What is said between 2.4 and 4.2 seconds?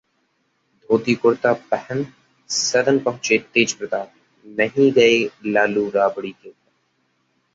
सदन पहुंचे तेज प्रताप,